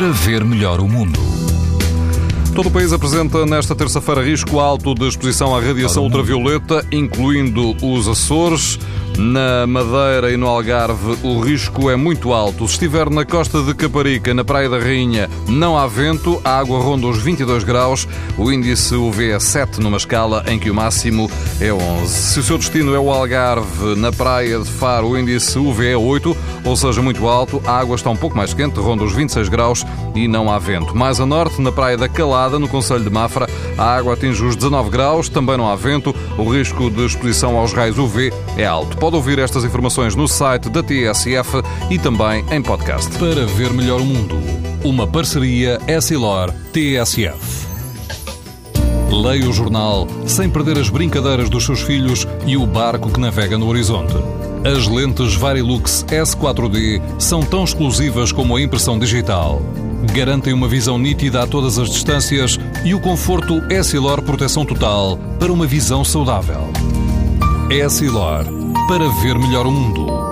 para 0.00 0.12
ver 0.12 0.42
melhor 0.46 0.80
o 0.80 0.88
mundo. 0.88 1.20
Todo 2.54 2.68
o 2.68 2.70
país 2.70 2.90
apresenta 2.90 3.44
nesta 3.44 3.74
terça-feira 3.74 4.24
risco 4.24 4.58
alto 4.58 4.94
de 4.94 5.06
exposição 5.06 5.54
à 5.54 5.60
radiação 5.60 6.04
ultravioleta, 6.04 6.82
incluindo 6.90 7.76
os 7.84 8.08
Açores. 8.08 8.78
Na 9.18 9.66
Madeira 9.66 10.32
e 10.32 10.36
no 10.36 10.46
Algarve, 10.46 11.18
o 11.22 11.40
risco 11.40 11.90
é 11.90 11.96
muito 11.96 12.32
alto. 12.32 12.66
Se 12.66 12.74
estiver 12.74 13.10
na 13.10 13.24
costa 13.24 13.62
de 13.62 13.74
Caparica, 13.74 14.32
na 14.32 14.44
Praia 14.44 14.68
da 14.68 14.78
Rainha, 14.78 15.28
não 15.46 15.76
há 15.76 15.86
vento, 15.86 16.40
a 16.44 16.58
água 16.58 16.80
ronda 16.80 17.06
os 17.06 17.18
22 17.18 17.64
graus, 17.64 18.08
o 18.38 18.50
índice 18.50 18.94
UV 18.94 19.30
é 19.30 19.38
7 19.38 19.80
numa 19.80 19.96
escala 19.96 20.44
em 20.46 20.58
que 20.58 20.70
o 20.70 20.74
máximo 20.74 21.30
é 21.60 21.72
11. 21.72 22.06
Se 22.08 22.40
o 22.40 22.42
seu 22.42 22.58
destino 22.58 22.94
é 22.94 22.98
o 22.98 23.10
Algarve, 23.10 23.94
na 23.96 24.10
Praia 24.10 24.58
de 24.58 24.70
Faro, 24.70 25.08
o 25.08 25.18
índice 25.18 25.58
UV 25.58 25.92
é 25.92 25.96
8, 25.96 26.36
ou 26.64 26.76
seja, 26.76 27.02
muito 27.02 27.28
alto, 27.28 27.62
a 27.66 27.78
água 27.78 27.96
está 27.96 28.10
um 28.10 28.16
pouco 28.16 28.36
mais 28.36 28.54
quente, 28.54 28.80
ronda 28.80 29.04
os 29.04 29.12
26 29.12 29.48
graus 29.48 29.84
e 30.14 30.26
não 30.26 30.50
há 30.50 30.58
vento. 30.58 30.96
Mais 30.96 31.20
a 31.20 31.26
norte, 31.26 31.60
na 31.60 31.72
Praia 31.72 31.96
da 31.96 32.08
Calada, 32.08 32.58
no 32.58 32.68
Conselho 32.68 33.04
de 33.04 33.10
Mafra, 33.10 33.46
a 33.76 33.96
água 33.96 34.14
atinge 34.14 34.44
os 34.44 34.56
19 34.56 34.90
graus, 34.90 35.28
também 35.28 35.56
não 35.56 35.68
há 35.68 35.76
vento, 35.76 36.14
o 36.38 36.48
risco 36.48 36.90
de 36.90 37.04
exposição 37.04 37.56
aos 37.56 37.72
raios 37.72 37.98
UV 37.98 38.32
é 38.56 38.66
alto. 38.66 38.96
Pode 39.10 39.16
ouvir 39.16 39.40
estas 39.40 39.64
informações 39.64 40.14
no 40.14 40.28
site 40.28 40.68
da 40.68 40.84
TSF 40.84 41.64
e 41.90 41.98
também 41.98 42.44
em 42.48 42.62
podcast. 42.62 43.10
Para 43.18 43.44
ver 43.44 43.72
melhor 43.72 44.00
o 44.00 44.04
mundo, 44.04 44.38
uma 44.84 45.04
parceria 45.04 45.80
Essilor-TSF. 45.88 47.66
Leia 49.10 49.50
o 49.50 49.52
jornal 49.52 50.06
sem 50.28 50.48
perder 50.48 50.78
as 50.78 50.88
brincadeiras 50.88 51.50
dos 51.50 51.66
seus 51.66 51.80
filhos 51.80 52.24
e 52.46 52.56
o 52.56 52.64
barco 52.64 53.10
que 53.10 53.18
navega 53.18 53.58
no 53.58 53.66
horizonte. 53.66 54.14
As 54.64 54.86
lentes 54.86 55.34
Varilux 55.34 56.04
S4D 56.04 57.02
são 57.18 57.42
tão 57.42 57.64
exclusivas 57.64 58.30
como 58.30 58.54
a 58.54 58.62
impressão 58.62 58.96
digital. 58.96 59.60
Garantem 60.14 60.52
uma 60.52 60.68
visão 60.68 60.96
nítida 60.96 61.42
a 61.42 61.48
todas 61.48 61.80
as 61.80 61.90
distâncias 61.90 62.60
e 62.84 62.94
o 62.94 63.00
conforto 63.00 63.60
Essilor 63.72 64.22
Proteção 64.22 64.64
Total 64.64 65.18
para 65.40 65.52
uma 65.52 65.66
visão 65.66 66.04
saudável. 66.04 66.70
Essilor 67.70 68.46
para 68.88 69.08
ver 69.22 69.38
melhor 69.38 69.64
o 69.64 69.70
mundo. 69.70 70.29